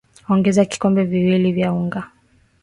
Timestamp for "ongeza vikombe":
0.31-1.03